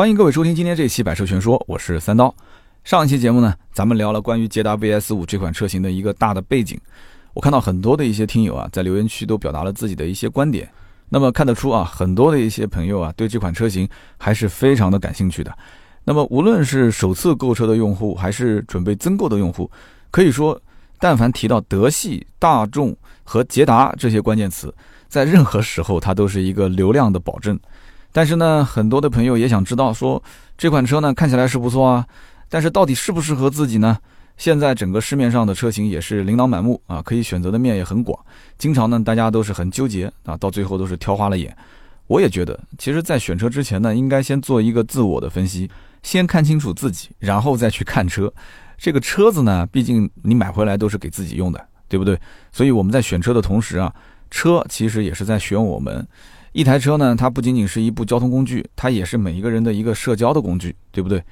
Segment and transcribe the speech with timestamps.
[0.00, 2.34] 欢迎各位收听今天这期《百车全说》，我是三刀。
[2.84, 6.80] 上一期节目呢，咱们聊了关于捷达 VS 五这款车型的一个大的背景。
[7.34, 10.66] 我看到很多的一些听友啊，在留言区都表达了自己的一些观点。
[11.10, 13.86] 那么看得出啊，很多的一些朋友啊，对这款车型
[14.16, 15.54] 还是非常的感兴趣的。
[16.04, 19.70] 那么无论是首次购车的用户，还是准备增购的用户，
[20.10, 20.58] 可以说，
[20.98, 24.74] 但凡提到德系、大众和捷达这些关键词，
[25.08, 27.60] 在任何时候它都是一个流量的保证。
[28.12, 30.22] 但是呢，很多的朋友也想知道，说
[30.58, 32.06] 这款车呢看起来是不错啊，
[32.48, 33.98] 但是到底适不适合自己呢？
[34.36, 38.18] 现在整个市面上的车型也是琳琅满目啊，可以选择的面也很广，
[38.56, 41.54] 经常呢大家都是很纠结啊，到最后都是挑花了眼。
[42.06, 45.70] 我也觉得，其实，在选车之前呢，应该先做一个自我的分析，
[46.02, 48.32] 先看清楚自己，然后再去看车。
[48.76, 52.18] 这个车子呢，毕竟你买回来都是给自己用的，对不对？
[52.50, 53.94] 所以我们在选车的同时啊，
[54.30, 56.04] 车其实也是在选我们。
[56.52, 61.22] 一台车呢，它不仅仅是一部交通工具，它也是每一个人的一个社交的工具，对不对？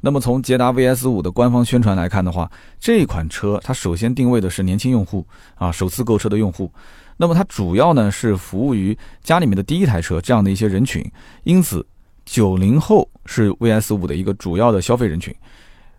[0.00, 6.72] 那么从捷达 VS 五的官方宣传来看的话，这款车它首先定位的是年轻用户啊，首次购车的用户。
[7.18, 11.04] 那么它主要呢是服务于家里面的第一台车这样的一些人群，
[11.44, 11.86] 因此
[12.24, 15.32] 九零后是 VS 五的一个主要的消费人群。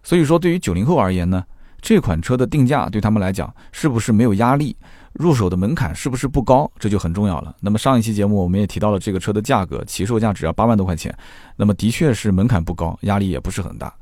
[0.01, 1.41] 所以说，对于九零后而言呢，
[1.79, 4.75] 这款车的定价对他们来讲是不是没有压力？
[5.13, 6.69] 入手的门槛是不是不高？
[6.79, 7.55] 这就很重要了。
[7.59, 11.15] 那么上一期节目我们也提到了这个车的价格，起售价只要八万多块钱，
[11.55, 13.93] 那么的确是门槛不高，压力也不是很大。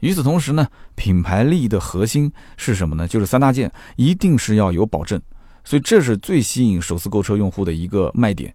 [0.00, 3.08] 与此同时呢，品牌力的核心是什么呢？
[3.08, 5.20] 就是三大件，一定是要有保证，
[5.64, 8.54] 所以这是最吸引首次购车用户的一个卖点。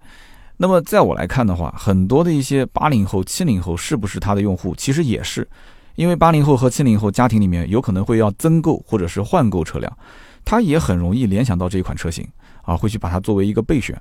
[0.57, 4.75] 那么在我来看的话，很多的一些八零后、七零后是不是他的用户？
[4.75, 5.47] 其实也是，
[5.95, 9.97] 因为八零后和七零后家庭里面有可能会要增购或者是换购车辆。
[10.43, 12.27] 他也很容易联想到这一款车型
[12.63, 13.99] 啊，会去把它作为一个备选。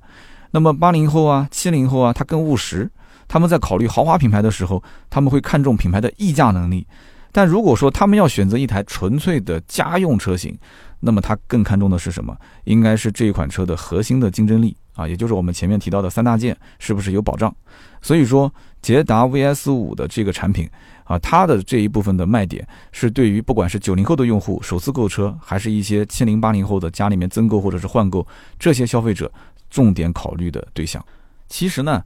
[0.51, 2.91] 那么八零后啊、七零后啊，他更务实，
[3.29, 6.87] 他们在考虑豪华品牌的时候，他们会看重品牌的溢价能力。
[7.33, 10.59] 但如果说他们要选择一台纯粹的家用车型，
[10.99, 12.37] 那么他更看重的是什么？
[12.65, 17.55] 应该是这一款车的核心的竞争力啊，也就是我们前面提到的三大件是不是有保障？
[18.03, 18.53] 所以说，
[18.83, 20.69] 捷达 VS 五的这个产品。
[21.05, 28.25] 啊，它的这一部分的卖点是对于不管是九零后的用户首次购车，还是一些七零八零后的家里面增购或者是换购
[28.61, 29.29] 这些消费者
[29.69, 31.05] 重点考虑的对象。
[31.49, 32.01] 其实呢，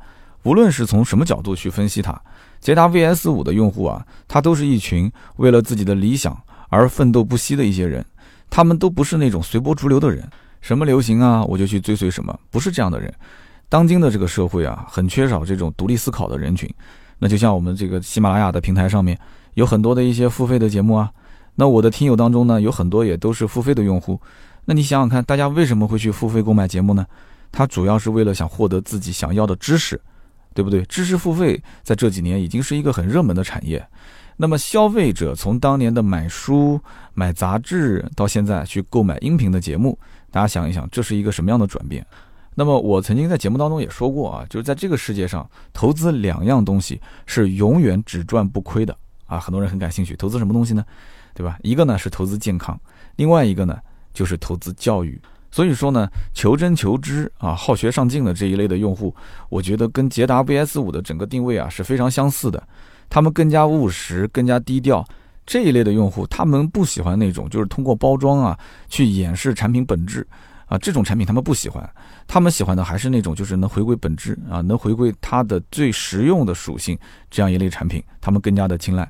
[0.45, 2.19] 无论是从什么角度去分析它，
[2.63, 6.35] 捷达 VS 五的用户啊，他都是一群为了自己的理想
[6.71, 8.03] 而奋斗不息的一些人，
[8.49, 10.27] 他们都不是那种随波逐流的人，
[10.65, 13.13] 什么流行啊我就去追随什么，不是这样的人。
[13.69, 16.67] 当今的这个社会啊，很缺少这种独立思考的人群。
[17.19, 19.19] 那就像我们这个喜马拉雅的平台上面
[19.53, 21.11] 有很多的一些付费的节目啊，
[21.55, 24.19] 那我的听友当中呢有很多也都是付费的用户。
[24.65, 27.05] 那你想想看，大家为什么会去付费购买节目呢？
[27.53, 30.01] 他主要是为了想获得自己想要的知识，
[30.55, 30.81] 对不对？
[30.87, 33.87] 知识付费在这几年已经是一个很热门的产业。
[34.39, 36.81] 那么消费者从当年的买书、
[37.13, 39.97] 买杂志，到现在去购买音频的节目，
[40.35, 42.05] 大家想一想，这是一个什么样的转变？
[42.57, 48.97] 那么我曾经在节目当中也说过啊，就是在这个世界上投资两样东西是永远只赚不亏的
[49.27, 50.85] 啊，很多人很感兴趣，投资什么东西呢？
[51.35, 51.57] 对吧？
[51.63, 52.77] 一个呢是投资健康，
[53.15, 53.79] 另外一个呢
[54.13, 55.23] 就是投资教育。
[55.53, 59.15] 所以说呢，求真求知啊，好学上进的这一类的用户，
[59.49, 62.61] 我觉得跟捷达 VS 五的整个定位啊是非常相似的。
[63.09, 65.07] 他们更加务实，更加低调。
[65.47, 70.27] 这一类的用户，他们不喜欢那种就是通过包装啊去掩饰产品本质。
[70.67, 71.89] 啊，这种产品他们不喜欢，
[72.27, 76.99] 他们喜欢的还是那种就是能回归本质啊，能回归它的最实用的属性
[77.31, 79.07] 这样一类产品，他们更加的青睐。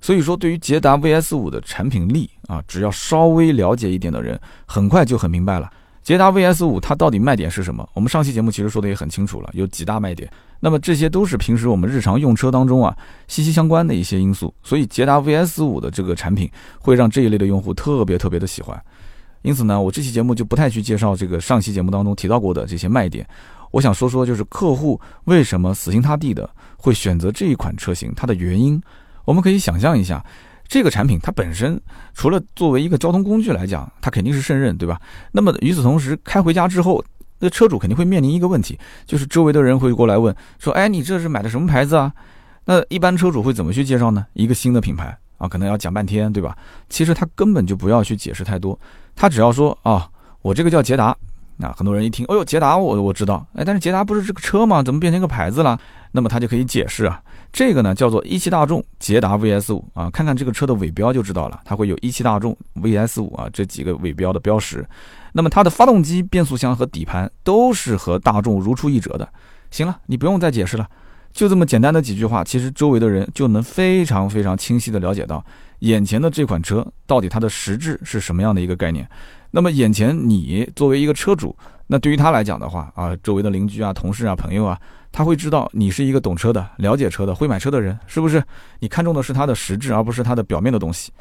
[0.00, 5.68] 所以说，对于捷达 VS 五的产品力啊，只要稍微了解一点的人，很快就很明白了。
[6.02, 7.88] 捷达 VS 五它到底卖点是什么？
[7.94, 10.30] 我们上期节目其实说的也很清楚了，有几大卖点。
[10.58, 12.96] 那么这些都是平时我们日常用车当中啊
[13.28, 18.80] 息息相关的一些因素，所以捷达 VS 五的这个产品会让这一类的用户特别特别的喜欢。
[19.42, 23.26] 因此呢，我这期节目就不太去介绍这个上期节目当中提到过的这些卖点。
[23.72, 28.80] 我想说说，就是客户为什么死心塌地的会选择这一款车型，它的原因。
[29.24, 30.24] 我们可以想象一下，
[30.72, 31.78] 这个产品它本身
[32.14, 34.98] 除了作为一个交通工具来讲，它肯定是胜任，对吧？
[35.32, 37.04] 那么与此同时，开回家之后，
[37.40, 42.10] 那车主肯定会面临一个问题，就是周围的人会过来问说：“哎，你这是买的什么牌子啊？”
[42.64, 44.24] 那一般车主会怎么去介绍呢？
[44.32, 46.56] 一个新的品牌啊，可能要讲半天，对吧？
[46.88, 48.80] 其实他根本就不要去解释太多。
[49.14, 50.08] 他只要说啊，
[50.40, 51.14] 我这个叫捷达，
[51.58, 54.82] 那很多人一听，哦呦，捷达我我知道，哎，但是捷达不是这个车吗？
[54.82, 55.78] 怎么变成一个牌子了？
[56.12, 57.20] 那么他就可以解释啊，
[57.52, 64.84] 这个呢叫做一汽大众捷达 VS 五啊，看看这个车的尾标就知道了，它会有一汽大众 VS 五啊这几个尾标的标识。
[65.34, 69.28] 那么它的发动机、变速箱和底盘都是和大众如出一辙的。
[69.70, 70.88] 行了，你不用再解释了，
[71.30, 75.44] 就这么简单的几句话，其实周围的人就能非常非常清晰的了解到，
[75.80, 79.06] 眼前的这款车到底它的实质是什么样的一个概念。
[79.50, 81.54] 那么眼前你作为一个车主，
[81.92, 84.80] 那对于他来讲的话啊，周围的邻居啊、同事啊、朋友啊，
[85.12, 88.42] 他会知道你是一个懂车的、了解车的、会买车的人，是不是？
[88.78, 91.12] 你看中的是它的实质，而不是它的表面的东西。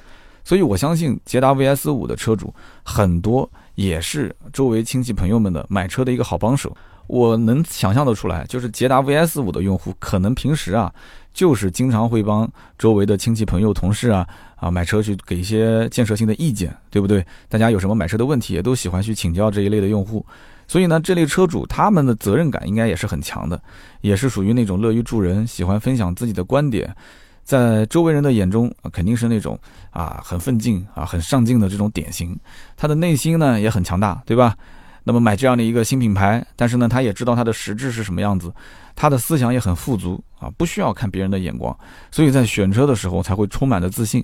[0.46, 6.74] 所以我相信捷达 VS 五的车主很多也是周围亲戚朋友们的买车的一个好帮手。
[7.08, 10.90] 我能想象得出来，就是捷达 VS 五的用户，可能平时啊，
[11.34, 14.26] 就是经常会帮周围的亲戚朋友、同事啊
[14.56, 17.26] 啊买车去给一些建设性的意见，对不对？
[17.50, 20.26] 大家有什么买车的问题，也都喜欢去请教这一类的用户。
[20.72, 23.62] 所以呢，这类车主他们的责任感应该也是很强的，
[24.00, 26.96] 也是属于那种乐于助人、喜欢分享自己的观点，
[27.44, 29.60] 在周围人的眼中肯定是那种
[29.90, 32.40] 啊很奋进啊很上进的这种典型。
[32.78, 34.56] 他的内心呢也很强大，对吧？
[35.04, 38.50] 那么买这样的一个新品牌，但是呢，他也知道它的实质是什么样子，
[38.96, 41.78] 他的思想也很富足啊，不需要看别人的眼光，
[42.12, 44.24] 所以在选车的时候才会充满了自信。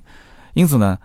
[0.53, 0.97] 因此呢，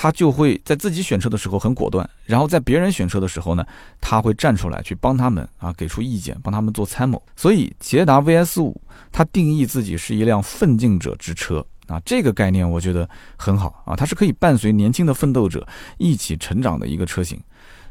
[0.00, 3.66] 他就会在自己选车的时候很果断，然后在别人选车的时候呢，
[4.00, 7.20] 他会站出来去帮他们啊，给出意见，帮他们做参谋。
[7.34, 8.80] 所以捷达 VS 五，
[9.10, 15.66] 它定义自己是一辆奋进者之车啊，这个概念我觉得很好啊，它是可以伴随年轻的奋斗者
[15.96, 17.36] 一起成长的一个车型。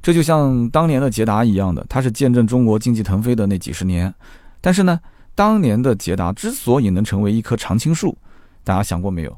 [0.01, 4.13] 这就像当年的捷达一样的，它是见证中国经济腾飞的那几十年。
[4.62, 4.98] 但是呢，
[5.36, 8.18] 当年的捷达之所以能成为一棵常青树，
[8.63, 9.38] 大家想过没有？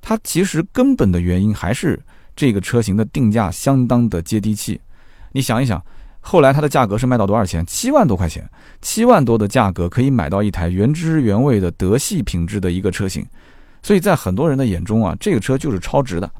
[0.00, 2.00] 它其实根本的原因还是
[2.34, 4.80] 这个车型的定价相当的接地气。
[5.32, 5.82] 你想一想，
[6.20, 7.64] 后来它的价格是卖到多少钱？
[7.66, 8.48] 七万多块钱，
[8.80, 13.26] 七万多的价格可以买到一台原汁原味的德系品质的一个车型。
[13.82, 16.30] 所以在很多人的眼中啊，这个车就是超值的。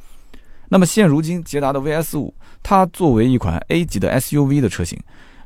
[0.69, 4.99] 那么现如今，捷达的 VS 五，它作为一款 A 级的 SUV 的车型，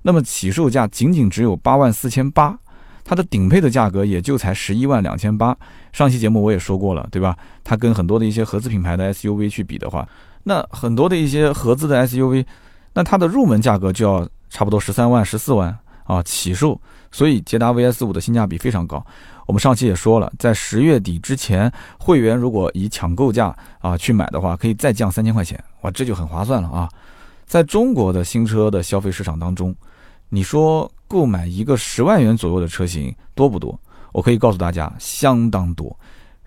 [0.03, 2.59] 那么起售价仅仅只有八万四千八，
[3.05, 5.57] 它的顶配的价格也就才十一万两千八。
[5.93, 7.37] 上期节目我也说过了，对吧？
[7.63, 10.09] 它跟很多的一些合资品牌的 SUV 去比的话，
[10.45, 12.45] 那很多的一些合资的 SUV，
[12.95, 16.81] 那它的入门价格就要差不多十三万、十四万啊起售。
[17.15, 19.05] 所以捷达 VS 五的性价比非常高。
[19.47, 26.89] 我们上期也说了，在十月底之前，会员如果以抢购价啊去买的话，可以再降三千块钱，哇，这就很划算了啊！
[27.45, 29.75] 在中国的新车的消费市场当中，
[30.31, 33.79] 你说购买一个十万元左右的车型多不多？
[34.13, 35.95] 我可以告诉大家，相当多，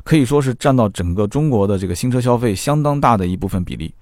[0.04, 3.94] 可以说是占到整个中国的这个新车消费相当大的一部分比例。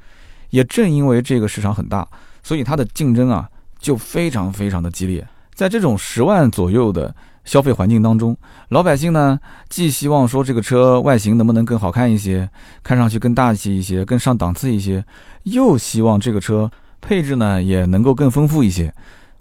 [0.51, 2.07] 也正因为这个市场很大，
[2.41, 3.45] 所以它的竞争啊
[3.77, 5.27] 就非常非常的激烈。
[5.53, 7.13] 在这种十万左右的
[7.43, 8.37] 消费环境当中，
[8.69, 9.37] 老百姓呢，
[9.67, 12.49] 既希望说这个车外形能不能更好看一些，
[12.81, 15.03] 看上去更大气一些，更上档次一些，
[15.43, 16.71] 又希望这个车
[17.01, 18.93] 配置呢也能够更丰富一些，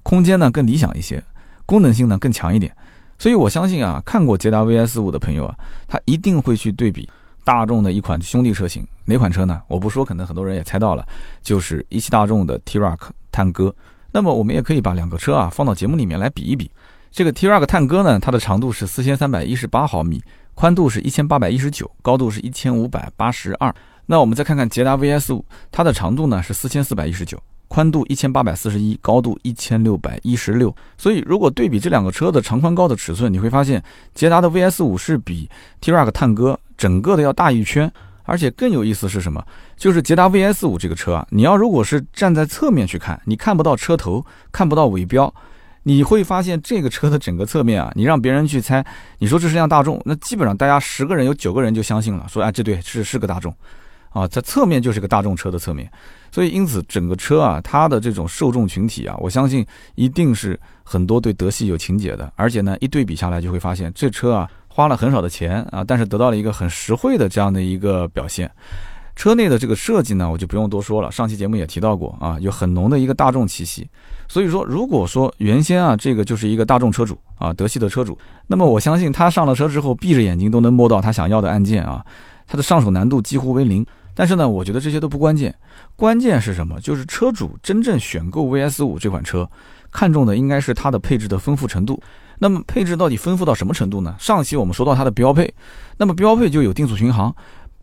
[0.02, 1.22] 空间呢更理想一些，
[1.66, 2.74] 功能性呢更强一点。
[3.18, 5.54] 所以我相信啊，看过捷达 VS 五的朋友啊，
[5.86, 7.08] 他一定会去对比
[7.44, 9.60] 大众的一款兄弟车型，哪款车呢？
[9.68, 11.06] 我不说，可能很多人也猜到了，
[11.40, 12.98] 就是一汽大众的 T-Roc
[13.30, 13.74] 探歌。
[14.10, 16.70] 那么我们也可以把两个车啊放到节目里面来比一比。
[17.10, 20.22] 这个 T-Roc 探歌呢，它的长度是四千三百一十八毫米，
[20.54, 23.72] 宽度是一千八百一十九，高度是一千五百八十二。
[24.06, 27.40] 那我们再看看捷达 VS 五，它的长度呢是四千四百一十九，
[27.72, 30.74] 宽度一千八百四十一，高度一千六百一十六。
[30.98, 33.82] 所以如果对比这两个车的长宽高的尺寸，你会发现
[34.14, 35.48] 捷达的 VS 五是比
[35.80, 37.90] T-Roc 探歌整个的要大一圈。
[38.24, 39.44] 而且更有意思是什么？
[39.76, 45.34] 就是捷达 VS 五这个车啊，你要如果是站在侧面去看，你看不到车头，看不到尾标，
[45.82, 48.84] 你会发现这个车的整个侧面啊，你让别人去猜，
[49.18, 53.52] 你说这是辆大众，那基本上大家十个人有九个人就相信了，说哎，这对是是个大众，
[54.12, 55.90] 啊，在侧面就是个大众车的侧面，
[56.30, 64.48] 所以因此整个车啊，它的这种受众群体啊，我相信一定是很多对德系有情节的，而且呢，一对比下来就会发现这车啊。
[64.74, 68.50] 花了很少的钱啊，但是得到了一个很实惠的这样的一个表现。
[69.14, 73.86] 车内的这个设计呢，我就不用多说了，上期节目也提到过啊，有很浓的一个大众气息。
[74.28, 78.16] 所以说，如果说原先啊，这个就是一个大众车主啊，德系的车主，
[78.46, 82.02] 那么我相信他上了车之后，闭着眼睛都能摸到他想要的按键啊，
[82.46, 83.84] 他的上手难度几乎为零。
[84.14, 85.54] 但是呢，我觉得这些都不关键，
[85.96, 86.80] 关键是什么？
[86.80, 89.48] 就是车主真正选购 VS 五这款车，
[89.90, 92.00] 看中的应该是它的配置的丰富程度。
[92.38, 94.14] 那么配置到底丰富到什么程度呢？
[94.18, 95.52] 上期我们说到它的标配，
[95.96, 97.34] 那么标配就有定速巡航。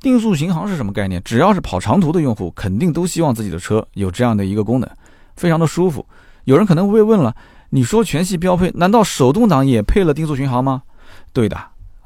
[0.01, 1.21] 定速巡航是什么概念？
[1.24, 4.89] 只要是跑长途的用户，肯定都希望自己的车有这样的一个功能，
[5.36, 6.05] 非常的舒服。
[6.45, 7.36] 有人可能会问了，
[7.69, 10.83] 你说全系标配，难道手动挡也配了定速巡航吗？
[11.33, 11.57] 对的，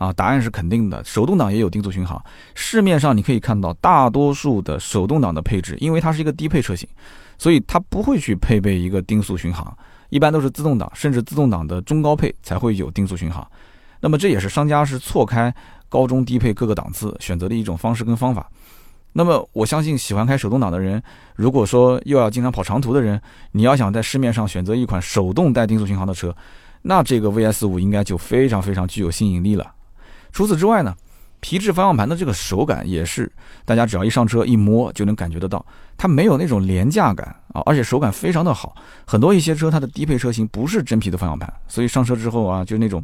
[0.04, 2.22] 啊，答案是肯定的，手动挡也有定速巡航。
[2.56, 6.90] 市面上你可以看到大多数的手动挡的配置，因为它是一个低配车型，
[7.38, 9.74] 所以它不会去配备一个定速巡航。
[10.10, 13.50] 一般都是自动挡，甚至自动挡的中高配才会有定速巡航。
[14.02, 15.56] 那么这也是商家是错开
[15.88, 18.50] 高中低配各个档次选择的一种方式跟方法。
[19.14, 21.02] 那么我相信喜欢开手动挡的人，
[21.36, 23.22] 如果说又要经常跑长途的人，
[23.54, 26.36] 你要想在市面上选择一款手动带定速巡航的车，
[26.82, 29.72] 那这个 VS 五应该就非常非常具有吸引力了。
[30.34, 30.94] 除此之外呢，
[31.40, 33.32] 皮质方向盘的这个手感也是
[33.64, 38.76] 大家只要一上车一摸就能感觉得到，它没有那种廉价感啊，而且手感非常的好。
[39.06, 43.04] 很多一些车它的低配车型不是真皮的方向盘，所以上车之后啊，就那种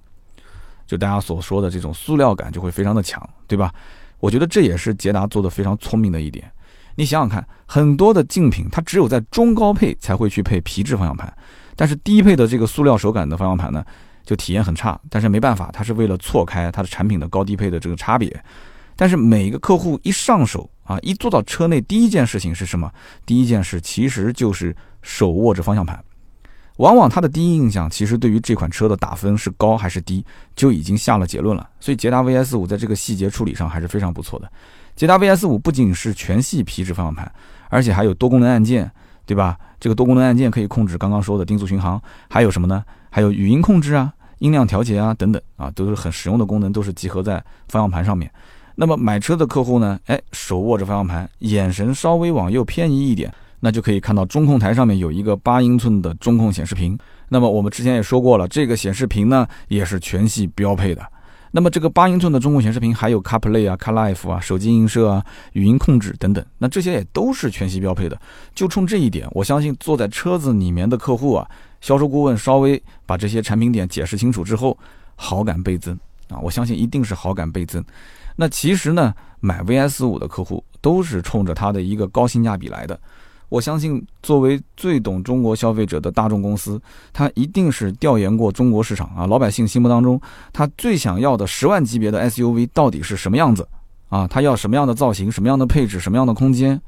[0.88, 3.72] 就大家所说的这种塑料感就会非常的强，对吧？
[4.20, 6.52] 我觉得这也是捷达做的非常聪明的一点。
[6.96, 11.32] 你想想看，很多的竞品它只有在中高配才会去配皮质方向盘，
[11.76, 13.86] 但是低配的这个塑料手感的方向盘呢，
[14.30, 15.00] 就体验很差。
[15.10, 18.44] 但是没办法，它是为了错开它的产品的高低配的这个差别。
[18.96, 22.92] 但是每一个客户一上手啊，一坐到车内，第一件事情是什么？
[23.26, 25.98] 第一件事其实就是手握着方向盘。
[26.78, 30.24] 往往他的第一印象，其实对于这款车的打分是高还是低，
[30.56, 31.68] 就已经下了结论了。
[31.80, 34.50] 所以捷达 VS 五在这个细节处理上还是非常不错的。
[34.96, 37.30] 捷达 VS 五不仅是全系皮质方向盘，
[37.70, 38.90] 而且还有多功能按键，
[39.26, 39.58] 对吧？
[39.80, 42.84] 这个多功能按键可以控制刚刚说的定速巡航，还有什么呢？
[43.10, 48.30] 还有语音控制啊、音量调节啊等等啊，都是很实用的功能，都是集合在方向盘上面。
[48.76, 53.32] 那么买车的客户呢，哎，手握着方向盘，眼神稍微往右偏移一点。
[53.62, 56.98] 那就可以看到中控台上面有一个八英寸的中控显示屏。
[57.28, 61.06] 那么我们之前也说过了，这个显示屏呢也是全系标配的。
[61.52, 68.20] 那么这个八英寸的中控显示屏还有 CarPlay 啊、CarLife 啊、手机映射啊、语音控制等等，那这些也都是全系标配的。
[68.54, 71.50] 就冲这一点，我相信坐在车子里面的客户啊，
[71.82, 74.78] 销售顾问稍微把这些产品点解释清楚之后，
[75.16, 75.98] 好感倍增
[76.30, 76.38] 啊！
[76.40, 77.84] 我相信一定是好感倍增。
[78.36, 83.00] 那其实呢，买 VS 五的客户都是冲着它的一个高性价比来的。
[83.50, 86.80] 我相信，作为最懂中国消费者的大众公司，
[87.12, 90.22] 它一定是调研过中国市场啊，老百姓心目当中，
[90.54, 93.68] 他最想要的十万级别的 SUV 到底是什么样子
[94.10, 94.28] 啊？
[94.28, 96.80] 他要什么样的造型、什么样的配置、什么样的空间？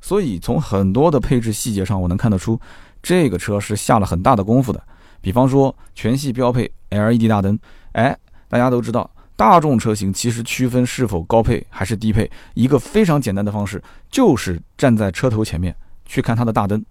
[0.00, 2.58] 所以从很多的配置细节上，我能看得出，
[3.02, 4.82] 这个车是下了很大的功夫的。
[5.20, 7.58] 比方说，全系标配 LED 大灯，
[7.92, 8.16] 哎，
[8.48, 15.74] 大家都知道，大众车型其实区分是否高配还是低配，一个非常简单的方式，就是站在车头前面。
[16.08, 16.84] 去看它的大灯，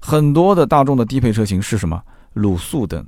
[0.00, 2.02] 很多的大众的低配车型是什么？
[2.36, 3.04] 卤素灯，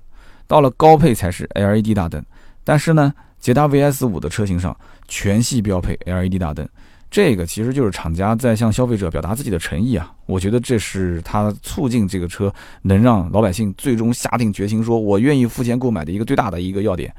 [0.47, 2.23] 到了高配才是 LED 大灯。
[2.65, 4.77] 但是呢，捷达 VS 五的车型上
[5.09, 6.69] 全系标配 LED 大灯，
[7.11, 10.13] 这个其实就是厂家在向消费者表达自己的诚意啊。
[10.27, 12.53] 我觉得这是它促进这个车
[12.83, 17.15] 能让老百姓最终下定决心说我愿意付钱购买的一个最大的一个要点。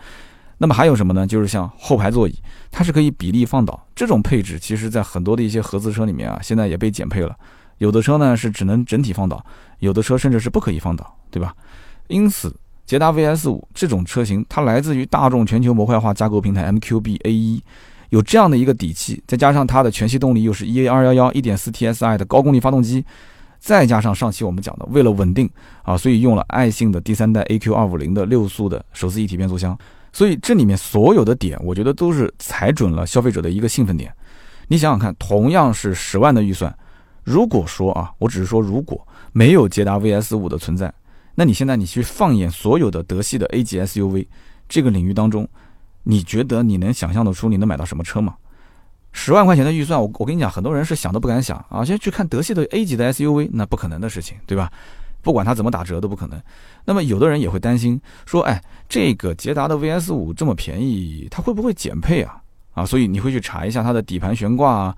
[0.58, 1.28] 那么还有什么呢？
[1.28, 2.36] 就是像后排座椅，
[2.72, 7.36] 它是可以比例放倒，这种配置其实在很多的一些合资车里面啊，现在也被减配了。
[7.78, 9.44] 有的车呢是只能整体放倒，
[9.80, 11.54] 有的车甚至是不可以放倒，对吧？
[12.08, 12.54] 因此，
[12.86, 17.64] 捷达 VS 五这种车型，它来自于大众全球模块化架构平台 MQB A 一，
[18.10, 23.04] 有这样的一个底气，再加上它的全系动力又是 EA 二幺幺一点四 TSI 的高功率发动机，
[23.60, 25.50] 再加上上期我们讲的为了稳定
[25.82, 29.78] 啊，所以用了爱信的第三代 AQ 二五零的六速的手自一体变速箱，
[30.12, 34.14] 所以这里面所有的点，我觉得都是踩准了消费者的一个兴奋点。
[34.68, 36.74] 你想想看，同样是十万的预算。
[37.24, 40.94] 如果说啊，我只是说，如果没有捷达 VS 五的存在，
[41.36, 44.28] 那你现在你去放眼所有的德系的 A 级 SUV
[44.68, 45.48] 这个领域当中，
[46.04, 48.36] 你觉得你能想象得出你能买到什么车吗？
[49.12, 54.72] 十万块钱的预算，我我跟你讲，很多人是想都不敢想啊，先去看德系的 A 级的 SUV，那不可能的事情，对吧？
[55.22, 56.42] 不管它怎么打折都不可能。
[56.84, 62.42] 那么有的人也会担心说，哎，这个捷达的 VS 五这么便宜，它会不会减配啊？
[62.74, 64.98] 啊，所以你会去查一下它的底盘悬挂啊。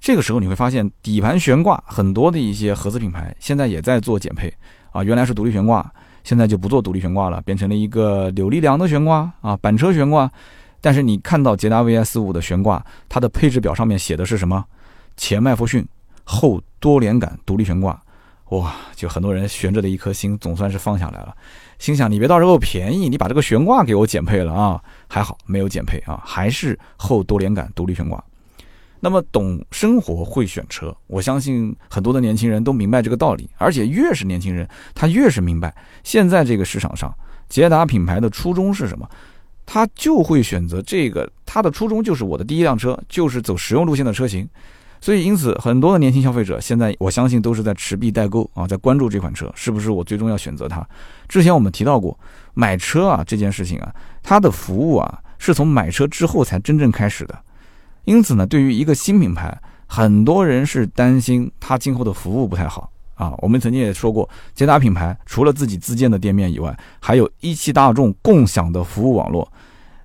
[0.00, 4.52] 这个时候你会发现，底盘悬挂很多的一些合资品牌现在也在做减配
[4.92, 5.92] 啊，原来是独立悬挂，
[6.24, 10.30] 现在就不做独立悬挂了，变成了一个扭力梁的悬挂啊，板车悬挂。
[10.80, 14.64] 但是你看到捷达 VS 五的悬挂，它的配置表上面写的是什么？
[15.18, 15.86] 前麦弗逊，
[16.24, 18.00] 后多连杆独立悬挂。
[18.48, 21.36] 哇，就很多人悬着的一颗心总算是放下来了，
[21.78, 24.82] 心想你别到时候便宜，你把这个悬挂给我减配了啊？
[25.06, 28.24] 还好没有减配啊，还是后多连杆独立悬挂。
[29.00, 37.10] 那么懂生活会选车，我相信很多的年轻人都明白这个道理，而且越是年轻人，他越是明白现在这个市场上，
[37.48, 39.08] 捷达品牌的初衷是什么，
[39.64, 44.46] 他就会选择这个，他的初衷就是我的第一辆车就是走实用路线的车型，
[45.00, 50.86] 所以因此很多的年轻消费者现在我相信都是在持币待购啊，在关注这款车是不是我最终要选择它。
[51.26, 52.18] 之前我们提到过，
[52.52, 57.38] 买车啊这件事情啊，它的服务啊是从买车之后才真正开始的。
[58.04, 63.34] 因此呢，对于一个新品牌，很多人是担心它今后的服务不太好啊。
[63.38, 69.46] 我们曾经也说过，捷达品牌除了自己自建的店面以外，还有一汽大众共享的服务网络。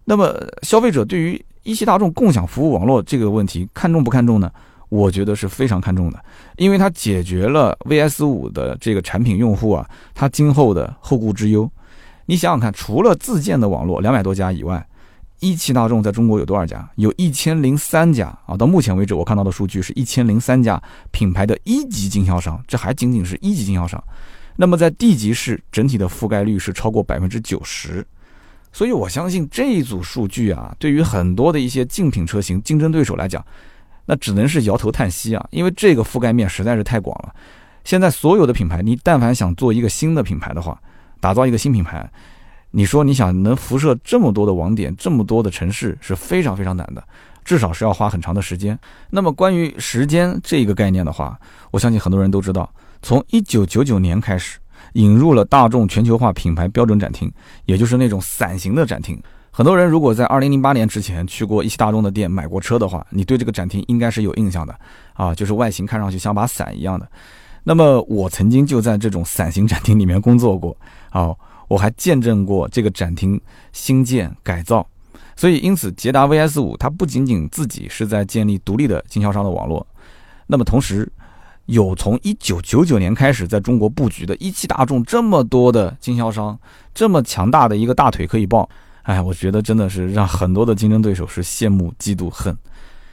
[0.04, 4.52] 那么消费者对于一汽大众共享服务网络这个问题看重不看重呢？
[4.90, 6.24] 我觉得是非常看重的，
[6.58, 11.70] 因为它解决了 VS 五的这个产品用户啊，他今后的后顾之忧。
[12.28, 14.88] 你想想看，除了自建的网络两百多家以外，
[15.40, 16.90] 一汽大众在中国有多少家？
[16.96, 18.56] 有一千零三家啊！
[18.58, 24.02] 到目前为止，我看到的数据是一千零三家品牌的一级经销商，这还仅仅是一级经销商。
[24.56, 28.06] 那么在地级市，整体的覆盖率是超过百分之九十。
[28.72, 33.46] 所以我相信这一组数据啊，对于很多的一些竞品车型、竞争对手来讲，
[34.06, 37.34] 那只能是摇头叹息啊，因为这个覆盖面实在是太广了。
[37.84, 40.82] 现在所有的品牌，你但凡想做一个新的品牌的话，
[41.20, 42.10] 打造一个新品牌，
[42.78, 47.02] 你说你想能辐射这么多的网点、这么多的城市是非常非常难的，
[47.46, 48.78] 至少是要花很长的时间。
[49.10, 51.40] 那么关于时间这个概念的话，
[51.72, 52.70] 我相信很多人都知道，
[53.02, 54.60] 从一九九九年开始
[54.96, 57.32] 引入了大众全球化品牌标准展厅，
[57.64, 59.18] 也就是那种伞形的展厅。
[59.52, 64.78] 很多人如果在二零零八年之前去过一汽大众的店买过车的话，你对这个展厅应该是有印象的
[65.14, 67.08] 啊，就是外形看上去像把伞一样的。
[67.64, 70.76] 那么我曾经就在这种伞形展厅里面工作过。
[71.10, 71.34] 啊，
[71.68, 73.40] 我还见证过这个展厅
[73.72, 74.86] 新建改造，
[75.36, 79.86] 所以因此捷达 VS 五它不仅仅自己是在建立独立的经销商的网络，
[80.48, 81.12] 那么同时
[81.66, 86.58] 有从一九九九年开始在中国布局的一汽大众这么多的经销商，
[86.94, 88.70] 这么强大的一个大腿可以抱，
[89.02, 92.56] 哎，我觉得真的是让很多的竞争对手是羡慕嫉妒恨。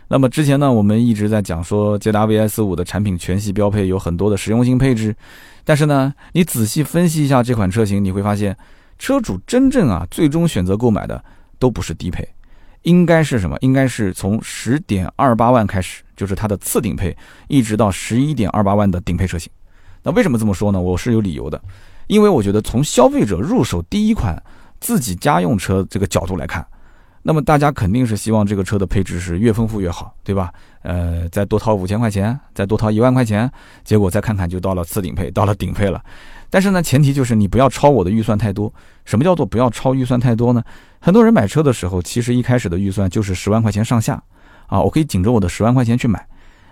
[0.08, 5.16] 那么之前呢，我们一直在讲说捷达 VS 五的产品全系标配有很多的实用性配置，
[5.64, 8.56] 但是呢，你仔细分析一下这款车型，你会发现，
[8.98, 11.24] 车主真正啊最终选择购买的
[11.58, 12.28] 都不是低配，
[12.82, 13.56] 应该是什么？
[13.60, 17.16] 应该是从十点二八万开始，就是它的次顶配，
[17.48, 19.50] 一直到十一点二八万的顶配车型。
[20.02, 20.80] 那为什么这么说呢？
[20.80, 21.60] 我是有理由的，
[22.08, 24.42] 因为我觉得从消费者入手第一款
[24.80, 26.66] 自己家用车这个角度来看。
[27.22, 30.52] 那么大家肯定是希望这个车的配置是越丰富越好，对吧？
[30.82, 33.50] 呃，再多掏五千块钱，再多掏一万块钱，
[33.84, 36.02] 结果再看看就到了次顶配，到了顶配了。
[36.50, 38.72] 但是呢，前提就是你不要超我的预算太多。
[39.04, 40.62] 什么叫做不要超预算太多呢？
[40.98, 44.20] 很多人买车的时候，其实一开始的预算就是十万块钱上下，
[44.66, 46.26] 啊，我可以紧着我的十万块钱去买。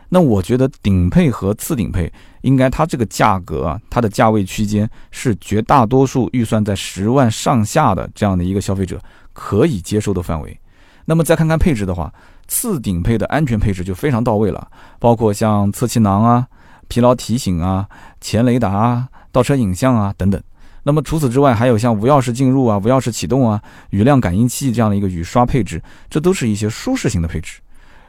[0.09, 9.01] 那我觉得顶配和次顶配应该它这个价格，它的价位区间是绝大多数预算在十万上下的这样的一个消费者。
[9.43, 10.61] 可以接受的范围，
[11.07, 12.13] 那么再看看配置的话，
[12.47, 16.47] 次顶配的安全配置就非常到位了，包括像侧气囊啊、
[16.89, 17.89] 疲劳提醒啊、
[18.21, 20.39] 前雷达啊、倒车影像啊等等。
[20.83, 27.61] 那么除此之外，还有像无钥匙进入啊、无钥匙启动啊、雨量感应器这样的一个雨刷配置，这都是一些舒适型的配置。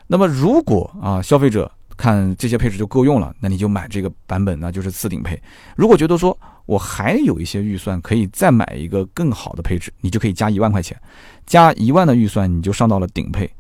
[0.08, 5.42] 那么如果啊消费者看这些配置就够用了，那你就买这个版本，那就是次顶配。
[5.78, 6.38] 如果觉得说，
[6.72, 10.98] 我还有一些预算可以再买一个更好的配置，你就可以加一万块钱，
[11.46, 13.52] 加一万的预算你就上到了顶配。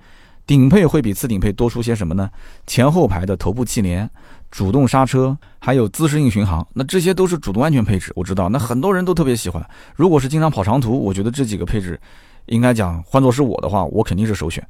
[0.47, 2.29] 顶配会比次顶配多出些什么呢？
[2.65, 4.09] 前后排的头部气帘、
[4.49, 8.13] 主动刹车，还有自适应巡航，那这些都是主动安全配置。
[8.15, 9.61] 我知道，那很多人都特别喜欢。
[9.93, 11.99] 如果是经常跑长途，我觉得这几个配置，
[12.45, 14.65] 应该讲换作是我的话，我肯定是首选。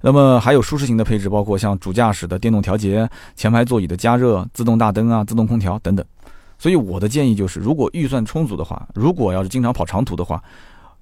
[0.00, 6.04] 那么还有舒适型的配置，包括像主驾驶的电动调节、前排座椅的加热、自动大灯啊、自动空调等等。
[6.62, 10.40] 所以我的建议就是，如果预算充足的话，如果要是经常跑长途的话，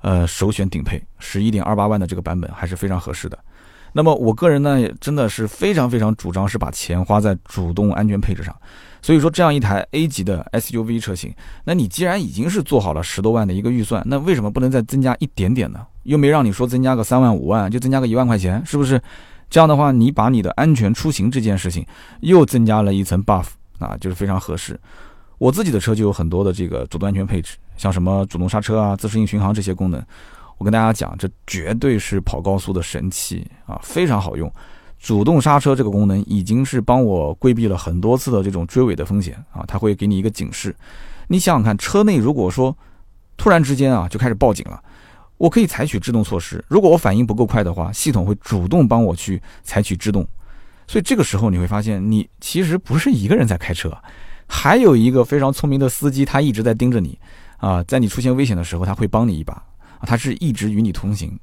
[0.01, 3.39] 呃，首选顶配十一点二八万的这个版本还是非常合适的。
[3.93, 8.57] 那么我个人呢，也真的是非常非常主张是把钱花在主动安全配置上。
[9.03, 11.31] 所以说，这样一台 A 级的 SUV 车型，
[11.63, 15.87] 那你既然已经是做好了十多万的一个预算，那为什么不能再增加一点点呢？
[16.05, 18.99] 又没让你说增加个三万五万，就增加个一万块钱，是不是？
[19.51, 21.85] 这样的话，你把你的安全出行这件事情
[22.21, 24.81] 又增加了一层 buff，啊，就是非常合适。
[25.41, 30.05] 我自己的车就有很多的这个主动安全配置，像什么主动刹车啊、自适应巡航这些功能。
[30.59, 34.53] 我跟大家讲，这绝对是跑高速的神器啊，非常好用。
[34.99, 40.77] 主动刹车这个功能已经是帮我规避了很多次的这种追尾的风险啊，它会给你一个警示。
[41.27, 42.77] 你想想看，车内如果说
[43.39, 44.79] 突然之间啊就开始报警了，
[45.39, 46.63] 我可以采取制动措施。
[46.69, 50.29] 如果我反应不够快的话，系统会主动帮我去采取制动。
[50.87, 53.91] 所以这个时候你会发现，你其实不是一个人在开车。
[54.53, 57.17] 还有一个非常聪明的司机，他一直在盯着你，
[57.59, 59.63] 啊，在你出现危险的时候，他会帮你一把，
[60.01, 61.39] 他是一直与你同行，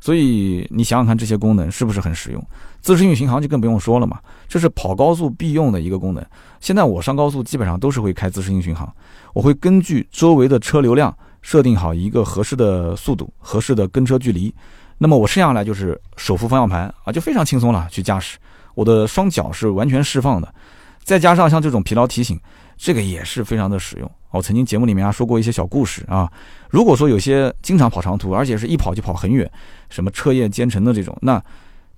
[0.00, 2.46] 所以你想想看，这些功能是不是很实用？
[2.82, 6.24] 自适应巡航就更不用说了嘛，这是跑高速必用的一个功能。
[6.60, 8.92] 现在我上高速基本上都是会开自适应巡航，
[9.32, 14.54] 我会根据周围的车流量设定好一个合适的速度、合适的跟车距离，
[14.98, 18.36] 那么我剩下来就是手扶方向盘啊，就非常轻松了去驾驶，
[18.74, 20.54] 我的双脚是完全释放的。
[21.02, 22.38] 再加上像这种疲劳提醒，
[22.76, 26.30] 这个也是非常的实用我曾经节目里面啊说过一些小故事啊。
[26.70, 29.50] 如果说有些经常跑长途，而且是一跑就跑很远，
[29.90, 31.42] 什么彻夜兼程的这种，那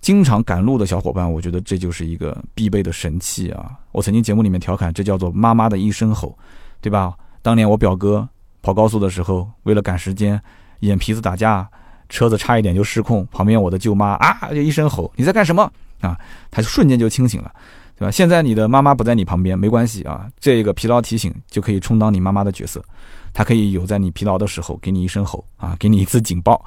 [0.00, 3.72] 经常赶路的小伙伴，我觉得这就是一个必备的神器啊。
[3.92, 6.36] 我曾经节目里面调侃，这叫做妈妈的一声吼，
[6.80, 7.14] 对吧？
[7.40, 8.28] 当年我表哥
[8.62, 10.40] 跑高速的时候，为了赶时间，
[10.80, 11.68] 眼皮子打架，
[12.08, 16.18] 车子差一点就失控，旁边我的舅妈啊就一声吼：“你在干什么？”啊，
[16.50, 17.50] 他就瞬间就清醒了。
[17.96, 18.10] 对吧？
[18.10, 20.26] 现在你的妈妈不在你旁边，没关系啊。
[20.38, 22.84] 这个疲劳提醒就可以充当你妈妈的角色，
[23.32, 26.64] 它可以有在你疲劳的时候给你一声吼啊，给你一次警报。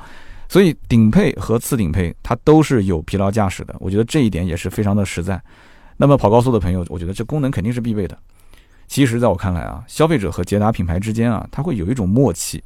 [0.50, 5.42] 所以顶配和次顶配它都是有疲劳驾驶的，我觉得这一点也是非常的实在。
[5.98, 8.18] 那么跑高速的朋友，我觉得这功能肯定是必备的。
[8.88, 12.64] 其实，在我看来啊，消费者和捷达品牌之间啊，它会有一种默契，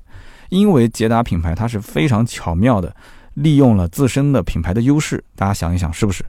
[0.49, 2.95] 因为捷达品牌它是非常巧妙的
[3.33, 5.23] 利用了自身的品牌的优势。
[5.35, 6.23] 大家想一想，是不是？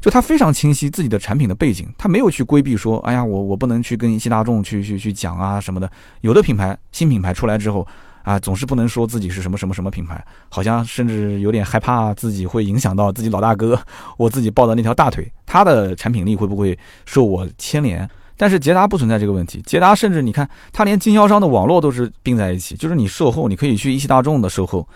[0.00, 5.90] 就他非常清晰自己的产品的背景，他没有去规避说，哎呀，我我不能去跟一汽大众去去去讲啊什么的。
[6.20, 7.86] 有的品牌新品牌出来之后，
[8.22, 13.80] 啊，总是不能说自己是什么什么什么品牌，好像甚至有点害怕自己会影响到自己老大哥，
[14.16, 18.08] 我自己抱的那条大腿，他的产品力会不会受我牵连？
[18.36, 24.88] 但是捷达不存在这个问题，捷达甚至你看，他连经销商的网络都是并在一起，就是你售后你可以去一汽大众的售后，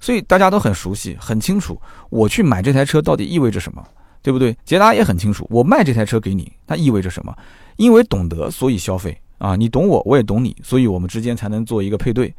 [0.00, 3.80] 所以大家都很熟悉，很清楚我去买这台车到底意味着什么。
[4.22, 4.56] 对不对？
[4.64, 7.36] 捷达也很清楚，我卖这台车给你，那意味着什么？
[7.76, 9.54] 因为懂得，所以消费啊！
[9.54, 12.34] 你懂我，我也懂你，所以我们之间才能做一个配对。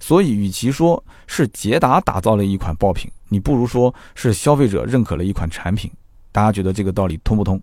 [0.00, 5.90] 所以，与其说是捷达打造了一款爆品，你不如说是消费者认可了一款产品。
[6.32, 7.60] 大家觉得这个道理通不通？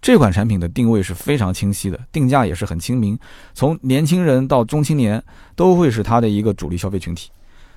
[0.00, 3.18] 这款产品的定位是非常清晰的，定价也是很亲民，
[3.52, 5.22] 从年轻人到中青年
[5.54, 7.30] 都会是它的一个主力消费群体。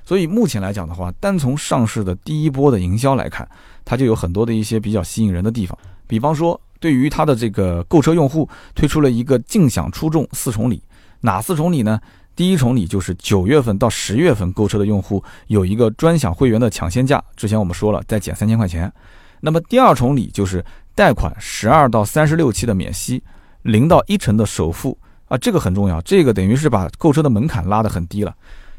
[0.05, 3.47] 所以目前来讲的话，单从上市的第一波的营销来看，
[3.83, 5.77] 它就有很多的一些比较吸引人的地方。
[6.05, 10.81] 比方说，对于它的这个购车用户，推出了一个尽享出众四重礼。
[11.21, 11.99] 哪四重礼呢？
[12.35, 18.91] 第一重礼就是九月份到十月份购车的用户有一个专享会员的抢先价，之前我们说了，再减三千块钱。
[19.39, 20.63] 那么第二重礼就是
[20.93, 23.23] 贷款十二到三十六期的免息，
[23.63, 24.97] 零到一成的首付
[25.29, 28.35] 啊，这个很重要，这个等于是把购车的门槛拉得很低了。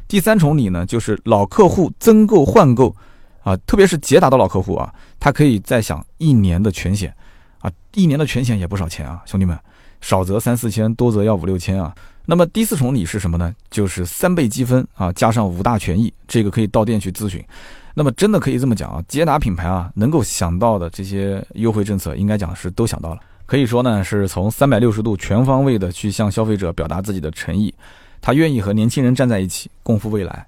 [0.07, 2.95] 第三重礼呢，就是老客户增购换购，
[3.43, 7.13] 啊，特别是捷达的老客户啊，他可以再享一年的全险，
[7.59, 9.57] 啊，一年的全险也不少钱啊，兄弟们，
[9.99, 11.93] 少则三四千，多则要五六千啊。
[12.25, 13.53] 那么第四重礼是什么呢？
[13.69, 17.43] 就是三倍积分啊，加上五大权益，这个可以到店去咨询。
[17.93, 23.19] 那么真的可以这么讲啊，捷达品牌啊，能够想到的这些优惠政策，应该讲是都想到了。
[23.45, 27.73] 可以说呢，是从三百六十度全方位的去向消费者表达自己的诚意。
[28.27, 30.45] 他愿意和年轻人站在一起，共赴未来。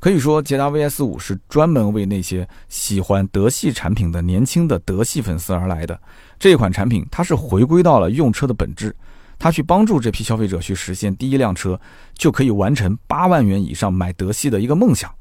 [0.00, 6.00] 可以说，捷达 VS 五是专门为那些喜欢德系产品的年轻的德系粉丝而来的。
[6.38, 8.96] 这款产品，它是回归到了用车的本质，
[9.38, 11.78] 它去帮助这批消费者去实现第一辆车
[12.14, 15.14] 就可以完成八万元以上买德系的一个梦想，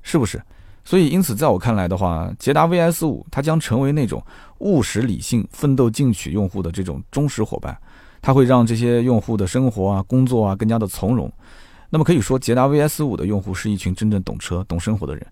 [0.00, 0.42] 是不是？
[0.86, 4.24] 所以，因此，在我看来的话，捷达 VS 五它将成为那种
[4.60, 7.76] 务实理性、奋斗进取用户的这种忠实伙伴。
[8.24, 11.28] 它会让这些用户的生活啊、工作啊更加的从容。
[11.94, 15.26] 那么可以说，捷达 VS 五的用户是一群真正懂车、懂生活的人。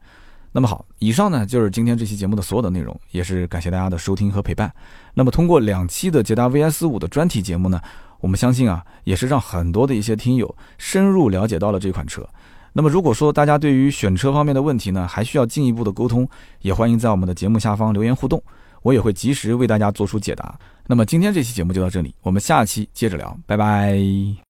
[0.53, 4.71] 那么好，以上呢就是今天这期节目的所有的内容，也是感谢大家的收听和陪伴。
[5.15, 7.81] 那么通过两期的捷达 VS 五的专题节目呢，
[8.21, 12.29] 我们相信啊，也是让很多的一些听友深入了解到了这款车。
[12.75, 16.29] 那么如果说大家对于选车方面的问题呢，还需要进一步的沟通，
[16.61, 18.43] 也欢迎在我们的节目下方留言互动。
[18.83, 20.59] 我也会及时为大家做出解答。
[20.87, 24.35] 那么今天这期节目就到这里，我们下期接着聊，拜拜。